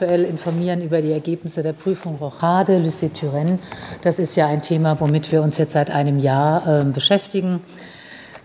aktuell 0.00 0.24
informieren 0.24 0.80
über 0.80 1.02
die 1.02 1.12
Ergebnisse 1.12 1.62
der 1.62 1.74
Prüfung 1.74 2.16
Rochade, 2.16 2.78
Lycée 2.78 3.12
Turenne. 3.12 3.58
Das 4.00 4.18
ist 4.18 4.34
ja 4.34 4.46
ein 4.46 4.62
Thema, 4.62 4.98
womit 4.98 5.30
wir 5.30 5.42
uns 5.42 5.58
jetzt 5.58 5.74
seit 5.74 5.90
einem 5.90 6.18
Jahr 6.20 6.66
äh, 6.66 6.84
beschäftigen. 6.84 7.60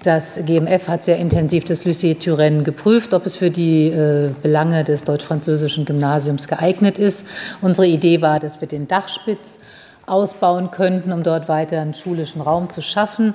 Das 0.03 0.37
GMF 0.45 0.89
hat 0.89 1.05
sehr 1.05 1.17
intensiv 1.17 1.63
das 1.63 1.85
Lycée 1.85 2.19
Turenne 2.19 2.63
geprüft, 2.63 3.13
ob 3.13 3.25
es 3.25 3.37
für 3.37 3.51
die 3.51 3.87
äh, 3.87 4.31
Belange 4.43 4.83
des 4.83 5.05
deutsch-französischen 5.05 5.85
Gymnasiums 5.85 6.49
geeignet 6.49 6.97
ist. 6.97 7.25
Unsere 7.61 7.87
Idee 7.87 8.21
war, 8.21 8.41
dass 8.41 8.59
wir 8.59 8.67
den 8.67 8.89
Dachspitz 8.89 9.59
ausbauen 10.07 10.71
könnten, 10.71 11.13
um 11.13 11.23
dort 11.23 11.47
weiter 11.47 11.79
einen 11.79 11.93
schulischen 11.93 12.41
Raum 12.41 12.69
zu 12.69 12.81
schaffen. 12.81 13.33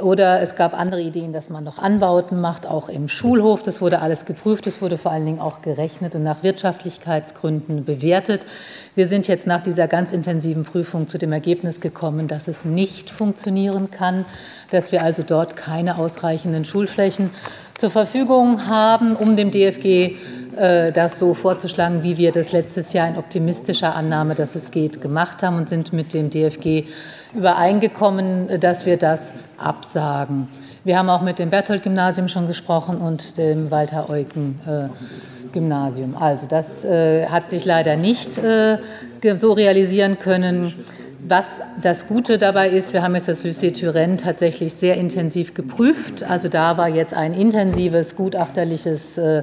Oder 0.00 0.40
es 0.40 0.56
gab 0.56 0.72
andere 0.72 1.02
Ideen, 1.02 1.34
dass 1.34 1.50
man 1.50 1.62
noch 1.62 1.78
Anbauten 1.78 2.40
macht, 2.40 2.66
auch 2.66 2.88
im 2.88 3.06
Schulhof. 3.06 3.62
Das 3.62 3.82
wurde 3.82 4.00
alles 4.00 4.24
geprüft. 4.24 4.66
Es 4.66 4.80
wurde 4.80 4.96
vor 4.96 5.12
allen 5.12 5.26
Dingen 5.26 5.40
auch 5.40 5.60
gerechnet 5.60 6.14
und 6.14 6.22
nach 6.22 6.42
Wirtschaftlichkeitsgründen 6.42 7.84
bewertet. 7.84 8.46
Wir 8.94 9.08
sind 9.08 9.28
jetzt 9.28 9.46
nach 9.46 9.62
dieser 9.62 9.86
ganz 9.86 10.12
intensiven 10.12 10.64
Prüfung 10.64 11.08
zu 11.08 11.18
dem 11.18 11.32
Ergebnis 11.32 11.82
gekommen, 11.82 12.28
dass 12.28 12.48
es 12.48 12.64
nicht 12.64 13.10
funktionieren 13.10 13.90
kann, 13.90 14.24
dass 14.70 14.90
wir 14.90 15.02
also 15.02 15.22
dort 15.22 15.54
keine 15.54 15.98
ausreichenden 15.98 16.64
Schulflächen 16.64 17.28
zur 17.76 17.90
Verfügung 17.90 18.66
haben, 18.66 19.14
um 19.14 19.36
dem 19.36 19.50
DFG 19.50 20.16
das 20.56 21.18
so 21.18 21.34
vorzuschlagen, 21.34 22.02
wie 22.02 22.16
wir 22.16 22.32
das 22.32 22.52
letztes 22.52 22.92
Jahr 22.92 23.08
in 23.08 23.16
optimistischer 23.16 23.94
Annahme, 23.94 24.34
dass 24.34 24.54
es 24.54 24.70
geht, 24.70 25.00
gemacht 25.00 25.42
haben 25.42 25.56
und 25.56 25.68
sind 25.68 25.92
mit 25.92 26.14
dem 26.14 26.30
DFG 26.30 26.84
übereingekommen, 27.34 28.60
dass 28.60 28.86
wir 28.86 28.96
das 28.96 29.32
absagen. 29.58 30.48
Wir 30.84 30.98
haben 30.98 31.08
auch 31.08 31.22
mit 31.22 31.38
dem 31.38 31.48
Berthold-Gymnasium 31.48 32.28
schon 32.28 32.46
gesprochen 32.46 32.98
und 32.98 33.38
dem 33.38 33.70
Walter-Eucken-Gymnasium. 33.70 36.14
Also 36.14 36.44
das 36.46 36.84
äh, 36.84 37.24
hat 37.26 37.48
sich 37.48 37.64
leider 37.64 37.96
nicht 37.96 38.36
äh, 38.36 38.76
so 39.38 39.52
realisieren 39.52 40.18
können. 40.18 40.74
Was 41.26 41.46
das 41.82 42.06
Gute 42.06 42.36
dabei 42.36 42.68
ist, 42.68 42.92
wir 42.92 43.02
haben 43.02 43.14
jetzt 43.14 43.28
das 43.28 43.46
Lycée 43.46 43.72
Turenne 43.72 44.18
tatsächlich 44.18 44.74
sehr 44.74 44.98
intensiv 44.98 45.54
geprüft. 45.54 46.22
Also 46.22 46.50
da 46.50 46.76
war 46.76 46.90
jetzt 46.90 47.14
ein 47.14 47.32
intensives, 47.32 48.14
gutachterliches 48.14 49.16
äh, 49.16 49.42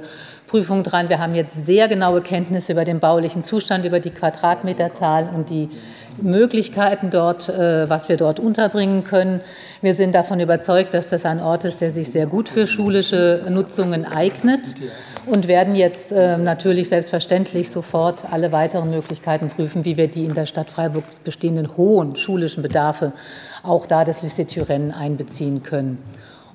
Prüfung 0.51 0.83
dran. 0.83 1.07
Wir 1.07 1.19
haben 1.19 1.33
jetzt 1.33 1.65
sehr 1.65 1.87
genaue 1.87 2.19
Kenntnisse 2.19 2.73
über 2.73 2.83
den 2.83 2.99
baulichen 2.99 3.41
Zustand, 3.41 3.85
über 3.85 4.01
die 4.01 4.09
Quadratmeterzahl 4.09 5.29
und 5.33 5.49
die 5.49 5.69
Möglichkeiten 6.21 7.09
dort, 7.09 7.47
äh, 7.47 7.89
was 7.89 8.09
wir 8.09 8.17
dort 8.17 8.41
unterbringen 8.41 9.05
können. 9.05 9.39
Wir 9.81 9.95
sind 9.95 10.13
davon 10.13 10.41
überzeugt, 10.41 10.93
dass 10.93 11.07
das 11.07 11.23
ein 11.23 11.39
Ort 11.39 11.63
ist, 11.63 11.79
der 11.79 11.91
sich 11.91 12.11
sehr 12.11 12.25
gut 12.25 12.49
für 12.49 12.67
schulische 12.67 13.45
Nutzungen 13.49 14.03
eignet 14.03 14.75
und 15.25 15.47
werden 15.47 15.73
jetzt 15.73 16.11
äh, 16.11 16.37
natürlich 16.37 16.89
selbstverständlich 16.89 17.69
sofort 17.69 18.25
alle 18.29 18.51
weiteren 18.51 18.89
Möglichkeiten 18.89 19.47
prüfen, 19.47 19.85
wie 19.85 19.95
wir 19.95 20.09
die 20.09 20.25
in 20.25 20.33
der 20.33 20.47
Stadt 20.47 20.69
Freiburg 20.69 21.05
bestehenden 21.23 21.77
hohen 21.77 22.17
schulischen 22.17 22.61
Bedarfe 22.61 23.13
auch 23.63 23.85
da 23.85 24.03
des 24.03 24.21
Lycée 24.21 24.53
Turenne 24.53 24.93
einbeziehen 24.93 25.63
können. 25.63 25.99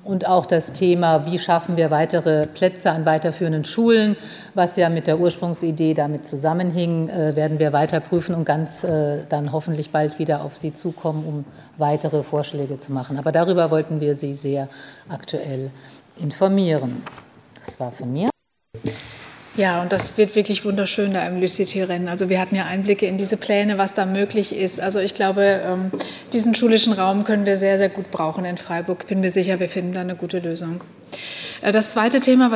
Und 0.07 0.25
auch 0.25 0.45
das 0.45 0.71
Thema, 0.71 1.25
wie 1.25 1.37
schaffen 1.37 1.75
wir 1.75 1.91
weitere 1.91 2.47
Plätze 2.47 2.91
an 2.91 3.05
weiterführenden 3.05 3.65
Schulen, 3.65 4.15
was 4.53 4.77
ja 4.77 4.87
mit 4.87 5.05
der 5.05 5.19
Ursprungsidee 5.19 5.93
damit 5.95 6.25
zusammenhing, 6.25 7.09
äh, 7.09 7.35
werden 7.35 7.59
wir 7.59 7.73
weiter 7.73 7.99
prüfen 7.99 8.33
und 8.33 8.45
ganz 8.45 8.85
äh, 8.85 9.25
dann 9.27 9.51
hoffentlich 9.51 9.91
bald 9.91 10.17
wieder 10.17 10.43
auf 10.43 10.55
Sie 10.55 10.73
zukommen, 10.73 11.25
um 11.25 11.45
weitere 11.75 12.23
Vorschläge 12.23 12.79
zu 12.79 12.93
machen. 12.93 13.19
Aber 13.19 13.33
darüber 13.33 13.69
wollten 13.69 13.99
wir 13.99 14.15
Sie 14.15 14.33
sehr 14.33 14.69
aktuell 15.09 15.71
informieren. 16.17 17.03
Das 17.65 17.77
war 17.77 17.91
von 17.91 18.13
mir. 18.13 18.29
Ja, 19.57 19.81
und 19.81 19.91
das 19.91 20.19
wird 20.19 20.35
wirklich 20.35 20.65
wunderschön 20.65 21.13
da 21.13 21.27
im 21.27 21.41
Lucity-Rennen. 21.41 22.07
Also 22.09 22.29
wir 22.29 22.39
hatten 22.39 22.55
ja 22.55 22.65
Einblicke 22.65 23.07
in 23.07 23.17
diese 23.17 23.37
Pläne, 23.37 23.79
was 23.79 23.95
da 23.95 24.05
möglich 24.05 24.55
ist. 24.55 24.79
Also 24.79 24.99
ich 24.99 25.15
glaube, 25.15 25.61
ähm, 25.65 25.91
diesen 26.31 26.53
schulischen 26.53 26.93
Raum 26.93 27.23
können 27.23 27.47
wir 27.47 27.57
sehr, 27.57 27.79
sehr 27.79 27.89
gut 27.89 28.11
brauchen 28.11 28.45
in 28.45 28.57
Freiburg. 28.57 29.07
Bin 29.07 29.19
mir 29.19 29.31
sicher, 29.31 29.59
wir 29.59 29.67
finden 29.67 29.93
da 29.93 30.01
eine 30.01 30.15
gute 30.15 30.37
Lösung. 30.37 30.81
Äh, 31.61 31.71
das 31.71 31.91
zweite 31.91 32.19
Thema, 32.19 32.51
was 32.51 32.55